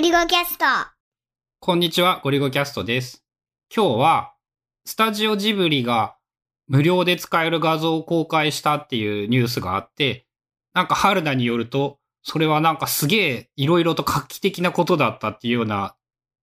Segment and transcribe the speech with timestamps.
[0.00, 0.64] リゴキャスト。
[1.58, 3.22] こんにちは、ゴリゴキャストです。
[3.74, 4.32] 今日は、
[4.86, 6.16] スタジオジブリが
[6.68, 10.26] 無料で使える画像を公開したっていうニュースがあって、
[10.72, 15.94] なんか春菜によると、それはなんかすげえいろいろと画期的なことだったっていうような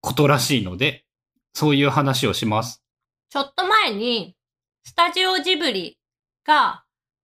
[0.01, 1.05] ことらしいので、
[1.55, 2.83] そういう話をします。
[3.31, 4.35] ちょっと前に、
[4.83, 5.97] スタジオジブリ
[6.45, 6.83] が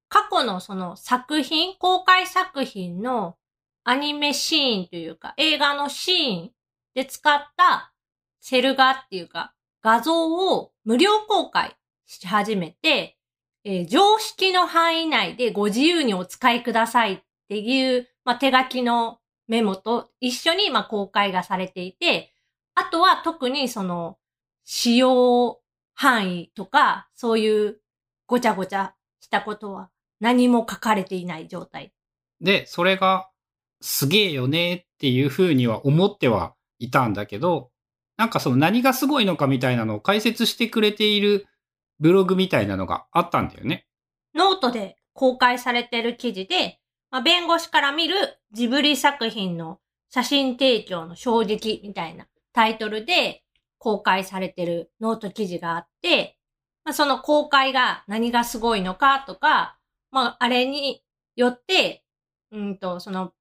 [0.09, 3.35] 過去のその作品、公開作品の
[3.83, 6.51] アニメシーンというか映画のシーン
[6.95, 7.93] で使った
[8.39, 11.75] セル画っていうか画像を無料公開
[12.05, 13.17] し始めて、
[13.63, 22.33] えー常識の範囲内でご自由にお使いくださいっていう、まあ、手書きのメモと一緒にまあ公開がされていて、
[22.75, 24.17] あとは特にその
[24.63, 25.59] 使用
[25.93, 27.79] 範囲とか、そういう
[28.25, 29.89] ごちゃごちゃしたことは
[30.19, 31.93] 何も書かれていない状態。
[32.41, 33.29] で、それが
[33.85, 37.69] すげえよねっていうふうには思ってはいたんだけど、
[38.15, 41.47] なんかその何がすごいのかみたいなのを解説してくれている
[41.99, 43.85] ブログみたいなのがあったんだよね。
[44.33, 46.79] ノートで公開されてる記事で、
[47.11, 48.15] まあ、弁護士から見る
[48.53, 53.43] ジブリ作品の写真提供の衝撃みたいなタイトルで
[53.79, 56.37] 公開されてるノート記事があって、
[56.85, 59.77] まあ、その公開が何がすごいのかとか、
[60.09, 61.03] まあ、あれに
[61.35, 62.05] よって、
[62.51, 63.33] うんと、その、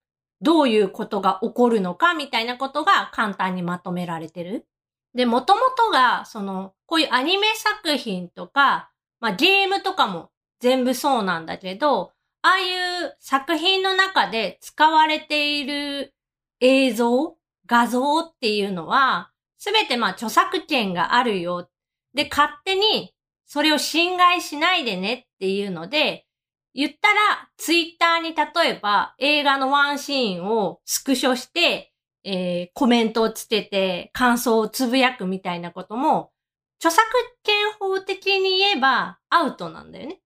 [0.43, 4.67] どういうことが起こるのかみたいなことが簡単にまとめられてる。
[5.15, 8.91] で、もともとが、その、こういうアニメ作品とか、
[9.21, 12.13] まあゲームとかも全部そうなんだけど、
[12.43, 12.73] ああい
[13.07, 16.13] う作品の中で使われている
[16.61, 21.69] 映像、画像っていうのは、すべてまあ著作権があるよ。
[22.15, 23.15] で、勝手に
[23.47, 26.27] それを侵害しないでねっていうので、
[26.75, 31.93] 言ったら、ツイッターに例えば映画のワンシーンをスクショして、
[32.25, 36.31] えーコメントをつけて感想をつぶやくみたいなことも、
[36.79, 37.05] 著作
[37.43, 40.21] 権法的に言えばアウトなんだよね。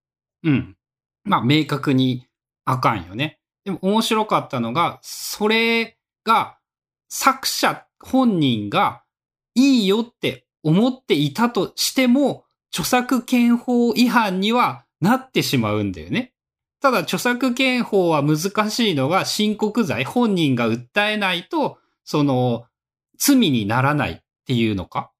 [0.44, 0.76] うん。
[1.24, 2.26] まあ、明確に
[2.64, 3.40] あかんよね。
[3.64, 6.58] でも面白かったのが、それが
[7.08, 9.02] 作者本人が
[9.54, 16.32] いいよって思っていたとしても、著作権法違反にはなってしまうんだよね。
[16.86, 22.66] ただ、著作権法は難しいのが申告罪、本人が訴えないと、その、
[23.18, 25.10] 罪にならないっていうのか、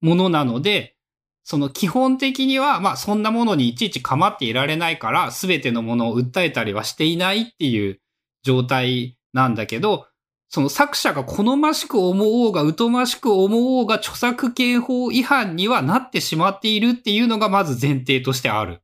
[0.00, 0.94] ものなので、
[1.42, 8.00] その基本的には、まあそんなものにいちいち構っていられないから、すべてのものを訴えたりはしていないっていう
[8.44, 10.06] 状態なんだけど、
[10.48, 18.80] その作者が好ましく思おうが疎ましく思おうが著作権法違反にはなってしまっているっていうのがまず前提としてある。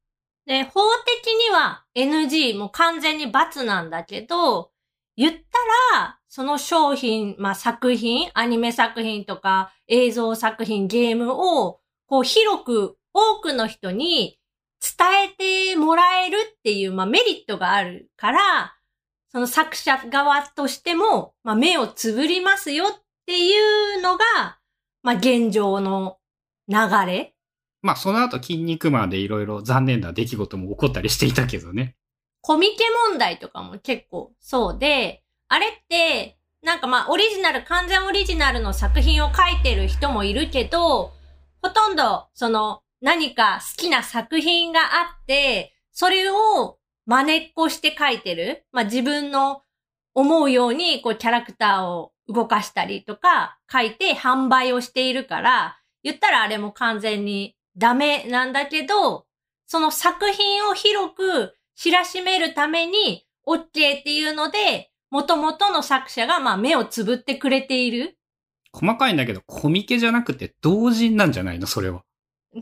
[0.47, 4.71] で、法的には NG、も完全に罰なんだけど、
[5.17, 14.39] 言ったら、その商品、まあ作品、アニメ作品とか映像作品、ゲームを、こう広く多くの人に
[14.81, 18.75] 伝えてもらえるっていう、まあメリットがあるから、
[19.31, 24.59] その作者側としても、まあ目をつぶりますよっていうのが、
[25.03, 26.19] まあ現状の
[26.69, 26.77] 流
[27.07, 27.35] れ。
[27.83, 31.97] まあその後筋肉マンでいろいろ残念な出来事も起こったりしていたけどね。
[32.41, 41.13] コミケ問題とかも結構そうで、あれって、なんかまあオリジナル、完全オリジナルの作品を書いてる人もいるけど、
[41.61, 48.65] ほとんどその何か好きな作品があって、それを真似っこして書いてる。
[48.73, 49.63] まあ自分の
[50.15, 59.27] 思うようにこうキャラクターを動かしたりとか書いて販売をしているから、言ったらあれも完全にダメなんだけど、
[59.67, 63.69] その作品を広く知らしめるために OK っ
[64.03, 68.17] ていうので、元々の作者がまあ目をつぶってくれている。
[68.73, 71.67] 細かいんだけど、コミケじゃなくて同人なんじゃないの？
[71.67, 72.03] それは。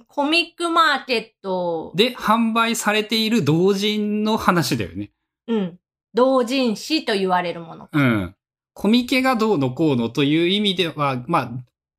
[0.06, 5.10] コミックマーケット、で、販売されている同人の話だよね。
[5.48, 5.78] うん。
[6.14, 7.88] 同人誌と言われるもの。
[7.92, 8.36] うん。
[8.72, 11.50] コミケがどうのこうのという意味では、まあ、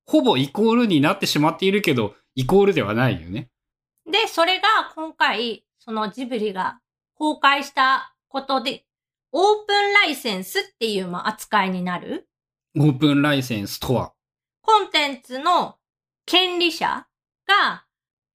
[0.05, 3.49] ほぼイコールになってしまっているけど、イコールではないよね。
[4.09, 6.79] で、それが今回、そのジブリが
[7.15, 8.85] 公開したことで、
[9.31, 12.27] オープンライセンスっていうまあ扱いになる。
[12.77, 14.13] オープンライセンスとは？
[14.61, 15.75] コンテンツの
[16.25, 17.07] 権利者
[17.47, 17.85] が、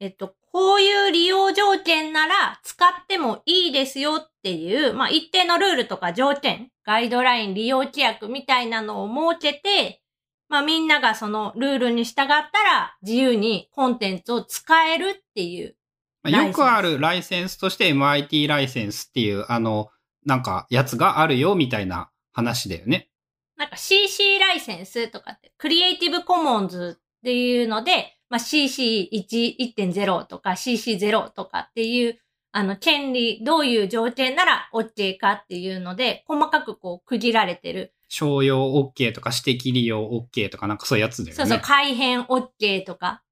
[0.01, 10.03] えっと、こういう利用条件なら使ってもいいですよっていう、まあ、一定のルールとか条件、ガイドライン、利用規約みたいなのを設けて、
[10.49, 15.77] まあ、みんながそのルールに従ったら自由にコンテンツを使えるっていう。
[16.23, 19.91] まあよくあるライセンスとして MIT ライセンスっていう、あの、
[20.25, 23.09] なんか、やつがあるよみたいな話だよね。
[23.57, 32.19] なんか CC ライセンスとかって、クリエイティブコモンズっていうので、まあ、CC1.0 とか CC0 とかっていう、
[32.53, 37.95] あの、権利、どういう条件なら OK かっていうので、細かくこう区切られてる。
[38.09, 41.37] 商用 OK とか指摘利用 OK とかなんかそういうやつだよね。
[41.37, 43.23] そうそう、改変 OK とか。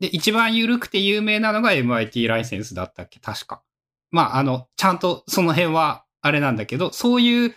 [0.00, 3.20] で、一番緩くて有名なのが MIT ライセンスだったっけ？
[3.20, 3.62] 確か。
[4.10, 7.54] まあ、あの、ちゃんとその辺はあれなんだけど、そういう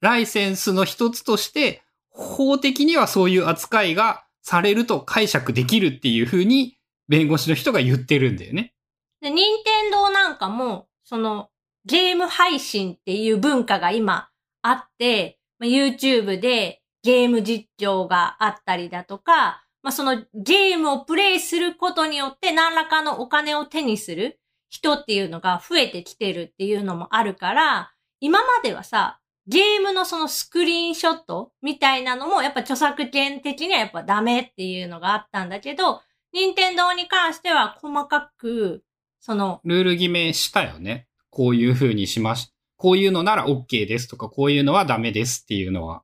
[0.00, 6.76] ライセンスの一つとして、法的にはそういう扱いがされると解釈できるっていうふうに
[7.08, 8.74] 弁護士の人が言ってるんだよね。
[9.20, 11.48] で、任天堂なんかも、その
[11.84, 14.28] ゲーム配信っていう文化が今
[14.62, 36.02] あって、YouTube でゲーム実況があったりだとか、まあ、そのゲームをプレイすることによって何らかのお金を手にする人っていうのが増えてきてるっていうのもあるから、今まではさ、ゲームのそのスクリーンショットみたいなのもやっぱ著作権的にはやっぱダメっていうのがあったんだけど、
[36.34, 38.84] 任天堂に関しては細かく、
[39.20, 41.06] その、ルール決めしたよね。
[41.30, 46.02] こういう風にしまし、こういうのなら OK ですとか、こういうのはダメですっていうのは。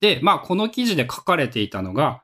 [0.00, 2.22] で、まあこの記事で書かれていたのが、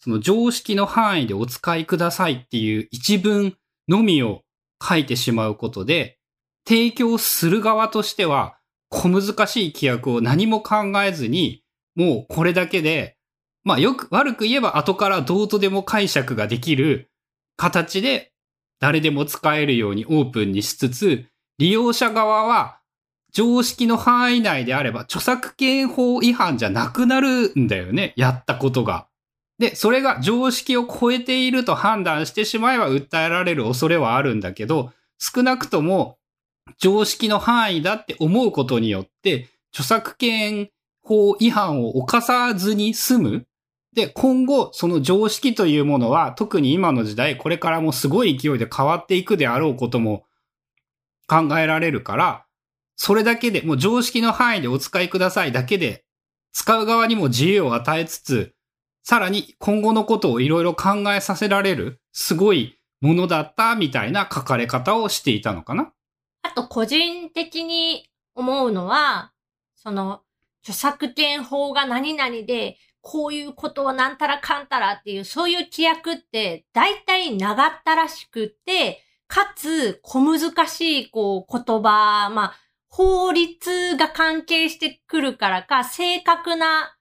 [0.00, 3.54] その常識の範囲でお使いくださいっていう一文
[3.88, 4.42] のみを
[4.82, 6.18] 書いてしまうことで、
[6.66, 8.56] 提供する側としては、
[8.88, 11.62] 小難しい規約を何も考えずに、
[11.94, 13.16] もうこれだけで、
[13.64, 17.10] まあよく、悪く言えば後からどうとでも解釈ができる
[17.56, 18.32] 形で
[18.80, 21.26] 誰でも使えるようにオープンにしつつ、
[21.58, 22.80] 利用者側は
[23.32, 28.12] 常識の範囲内であれば著作権法違反じゃなくなるんだよね。
[28.16, 29.06] やったことが。
[29.58, 36.18] で、それが常識を超えていると判断してしまえば訴えられる恐れはあるんだけど、少なくとも
[36.78, 40.70] 常識の範囲だって思うことによって、著作権
[41.02, 43.46] 法違反を犯さずに済む。
[43.94, 50.24] で、今後、その常識というものは、特に今の時代、これからもすごい勢いで変わっていくであろうことも
[51.26, 52.46] 考えられるから、
[53.04, 56.04] それだけで、もう常識の範囲でお使いくださいだけで、
[56.52, 58.54] 使う側にも自由を与えつつ、
[59.02, 65.92] さらに今後のことをいろいろ考えさせられる、すごいものだったみたいな書かれ方をしていたのかな。
[66.42, 69.32] あと個人的に思うのは、
[69.74, 70.20] その、
[70.60, 80.38] 著作権法が何々で、こういうことをなんたらかんたらっていう、そういう規約って、大体長ったらしくて、かつ、小難
[80.68, 82.54] しい、こう、言葉、まあ、
[82.94, 86.94] 法律が関係してくるからか、正確な、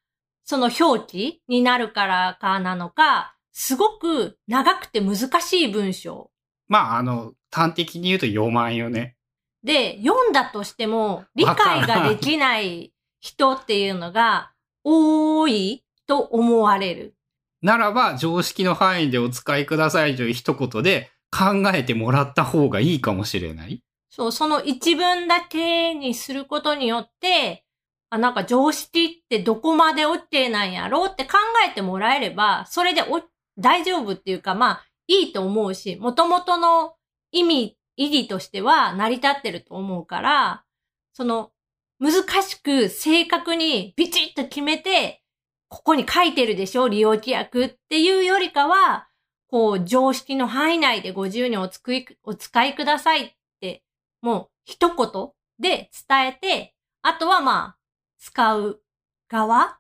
[0.46, 6.32] その表記になるからかなのか、すごく長くて難しい文章。
[6.70, 9.18] まあ、あの、端的に言うと読まんよね。
[9.66, 14.54] で、読んだとしても理解ができない人っていうのが
[14.86, 17.16] 多いと思われる。
[17.62, 23.84] ならば、常識の範囲でお使いくださいという一言で考えてもらった方がいいかもしれない。
[24.12, 27.66] そう、その一文だけにすることによって、
[28.10, 31.38] あ、なんか常識ってどこまで OK なんやろうって考
[31.68, 33.22] えてもらえれば、それでお
[33.58, 36.96] 大丈夫っていうか、まあ、いいと思うし、元々の
[37.32, 40.66] 意味意義としては成り立ってると思うから、
[41.14, 41.52] その、
[42.00, 45.24] 難しく正確にビチッと決めて、
[45.70, 49.08] ここに書いてるでしょ利用規約っていうよりかは、
[49.48, 53.84] こう、常識の範囲内でご自由におつくい、お使いくださいって、
[54.22, 57.78] もう一言で伝えて、あとはまあ、
[58.20, 58.82] 使う
[59.30, 59.80] 側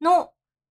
[0.00, 0.30] の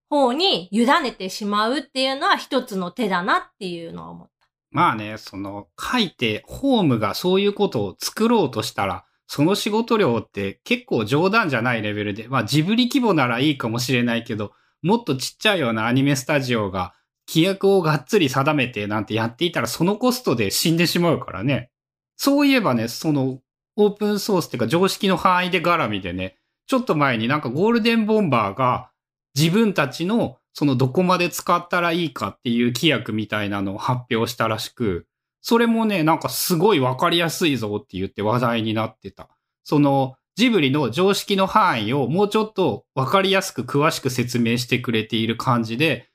[0.10, 4.32] 方に委ねてしまうっていうのは一つの手だなっていうのは思った
[4.72, 14.52] まあね、その、書いて、ホームがそういうことを作ろうとしたら、その仕事量って結構冗談じゃないレベルで、まあジブリ規模ならいいかもしれないけど、
[14.82, 16.94] もっとちっちゃいようなアニメスタジオが
[17.30, 21.71] 規約をがっつり定めてなんてやっていたらそのコストで死んでしまうからね。
[22.22, 23.40] そういえばね、その
[23.78, 26.38] オープンソースっていうか常識の範囲で絡みでね、
[26.68, 28.92] ちょっと前になんかゴールデンボンバーが
[29.36, 35.08] 自分たちのそのどこまで使ったらいいかっていう規約みたいなのを発表したらしく、
[35.42, 39.28] それもね、なんかすごいわかりやすいぞって言って話題になってた。
[39.64, 46.12] そのジブリの常識の範囲をもうちょっとわかりやすく詳しく説明してくれている感じで、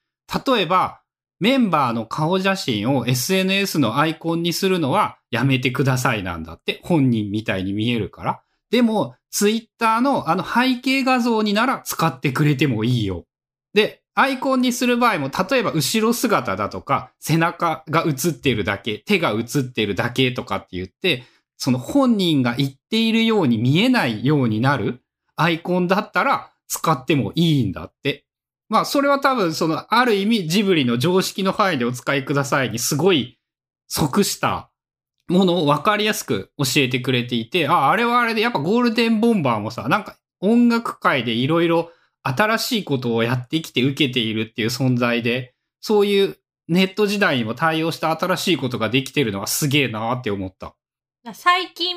[0.46, 1.00] 例えば
[1.38, 8.42] メンバーの顔写真を SNS のアイコンにするのはやめてくださいなんだって本人みたいに見えるから。
[8.70, 13.26] でも、ツイッターのあの背景画像になら使ってくれてもいいよ。
[13.74, 21.24] で、アイコンにする場合も、例えば後ろ姿だとか、背中が映ってるだけ、手が映ってるだけとかって言って、
[21.58, 25.02] その本人が言っているように見えないようになる
[25.36, 28.25] アイコンだったら使ってもいいんだって。
[28.68, 33.38] まあ、それは多分、その、ある意味、ジブリの常識の範囲でお使いくださいにすごい
[33.86, 34.70] 即した
[35.28, 41.90] ものを分かりやすく教えてくれていて、あ、あれはあれで、やっぱゴールデンボンバーもさ、なんか音楽界でいろいろ
[42.22, 46.36] 新しいことをやってきて受けているっていう存在で、そういう
[46.68, 50.74] ネット時代にも対応した新しいことができてるのはすげえなーって思った。
[51.34, 51.96] 最近、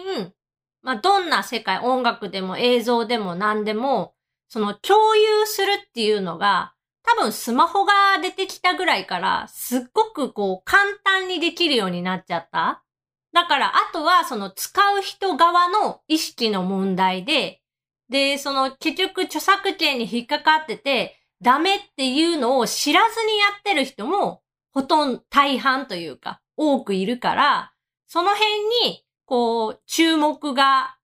[0.82, 4.14] まあ、どんな世界、音楽でも映像でも何でも、
[4.50, 12.84] その共有するっていうのが、多分スマホが出てきたぐらいから、すっごくこう簡単にできるようになっちゃった。
[13.32, 17.62] だから、あとはその使う人側の意識の問題で、
[18.10, 24.42] で、その結局著作権に引っかかってて、ダメっていうのを知らずにやってる人も、
[24.74, 27.74] ほとんど大半というか、多くいるから、
[28.08, 28.46] その辺
[28.90, 30.98] に、こう、注目が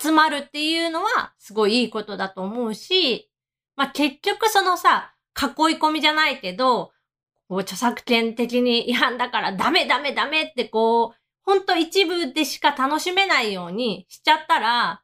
[0.00, 3.30] 集まるっていうのは、すごいいいことだと思うし、
[3.76, 6.92] まあ、結局そのさ、囲い込みじゃないけど、
[7.48, 15.02] こう、著作権的に違反だからダメダメダメってこう、ほんと一部でしか楽しめないようにしちゃったら、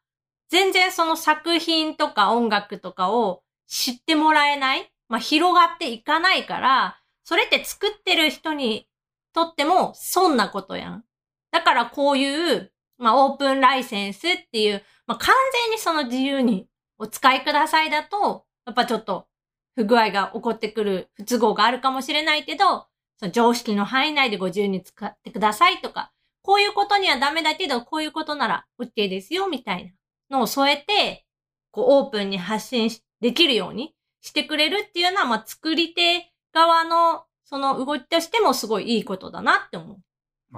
[0.48, 8.86] 全然その作品とか音楽とかを知ってもらえないまあ、広がっていかないから、それって作ってる人に
[9.34, 11.04] とっても損なことやん。
[11.50, 19.26] だからこういう、まあ、オープンライセンスっていう、まあ、完全にその自由にお使いくださいだと、やっぱちょっと
[19.74, 29.94] 不具合が起こってくる不都合があるかもしれないけど、その常識の範囲内でご自由に使ってくださいとか、こういうことにはダメだけど、こういうことなら OK ですよ、みたい
[30.28, 31.24] なのを添えて、
[31.70, 32.90] こうオープンに発信
[33.20, 39.98] できるようにしてくれるっていうのは、まあ、作り手側のその動きとしてもすごいいいことだなって思う。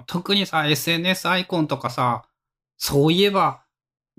[0.07, 2.25] 特にさ、SNS アイコンとかさ、
[2.83, 3.63] そういえば、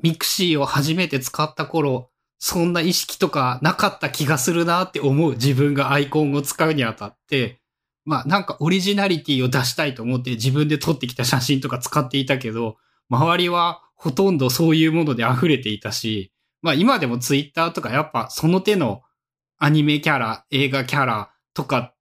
[0.02, 7.60] mixi を初めて使った頃、そんな意識とかなかった気がするなって思う自分がアイコンを使うにあたって、
[8.06, 12.78] まあなんかオリジナリティを出したいと思って自分で撮ってきた写真とか使っていたけど、
[13.10, 19.02] 周りはほとんどそういうもので溢れていたし、まあ今でもツイッターとかやっぱその手の
[19.58, 21.94] アニメキャラ、映画キャラとか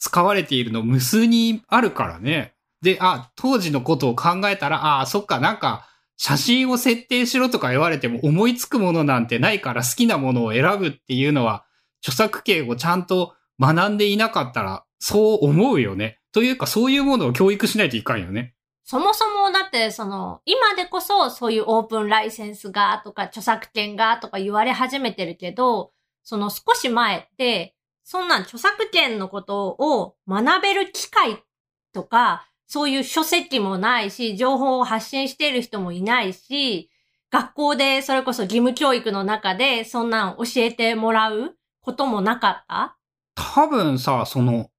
[0.00, 2.54] 使われているの無数にあるからね。
[2.82, 11.64] で、あ、当時のことを考えたら、ああ、そっか、なんか、写真を設定しろとか言われても思いつくものなんてないから好きなものを選ぶっていうのは、
[12.02, 16.18] 著作権をちゃんと学んでいなかったら、そう思うよね。
[16.32, 18.54] というか、そういうものを教育しないといかんよね。
[18.84, 25.92] そもそもだって、その、今でこそそういうオープンライセンスがとか著作権がとか言われ始めてるけど、
[26.24, 31.44] その少し前って、そんな著作権のことを学べる機会
[31.92, 36.90] とか、そういう書籍もないし、情報を発信している人もいないし、
[37.30, 42.96] 学校でそれこそ義務教育の中でそんなん教えてもらうこともなかった？
[43.34, 44.70] 多分さ、その、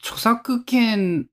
[0.00, 1.28] 著作権、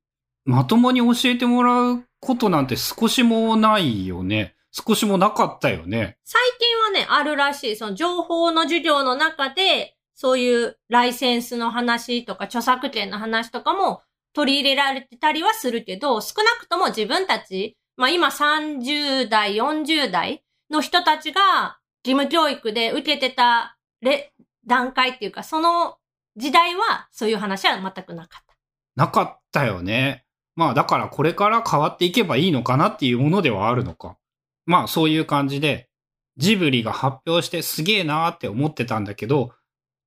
[0.45, 4.55] まともに教えてもらうことなんて少しもないよね。
[4.71, 6.17] 少しもなかったよね。
[6.23, 7.75] 最近はね、あるらしい。
[7.75, 14.01] その情報の授業の中で、そういうライセンスの話とか著作権の話とかも
[14.35, 24.33] 取り入れられてたりはするけど、少なくとも自分たち、まあ今30代、40代の人たちが義務教育で受けてたれ
[24.67, 25.97] 段階っていうか、その
[26.35, 28.55] 時代はそういう話は全くなかった。
[28.95, 30.25] なかったよね。
[30.55, 34.17] まあだからこれから変わっていけばいいのかなっていうものではあるのか。
[34.65, 35.89] まあそういう感じで、
[36.37, 39.53] ジブリが発表してすげえなーって思ってたんだけど、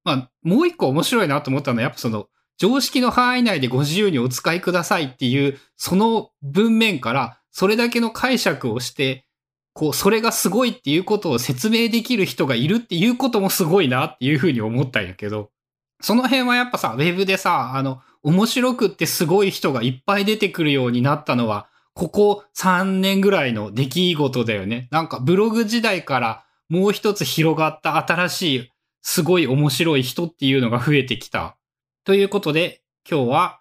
[0.05, 2.29] まあもう一個面白いなと思ったのはやっぱその
[2.59, 9.25] 常識の範囲内でご自由にお使いくださいっていうその文面からそれだけの解釈をして、
[9.73, 15.51] こうそれがすごいっていうことを説明できる人がいるっていうこともすごいなっていうふうに思ったんやけど、
[16.01, 24.87] その辺はやっぱさ、ウェブでさ、あの、面白くってすごい人がいっぱい出てくるようになったのは、ここ3年ぐらいの出来事だよね。
[24.93, 28.73] なんかブログ時代からもう一つ広がった新しい、
[29.03, 31.58] すごい面白い人っていうのが増えてきた。
[32.09, 33.61] ということで、今日は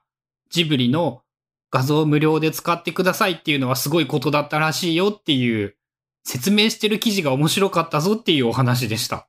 [0.50, 1.22] ジブリの
[1.70, 5.75] 画像無料で使ってくださいっていうのはすごいことだったらしいよっていう
[6.24, 9.27] 説明してる記事が面白かったぞっていうお話でした。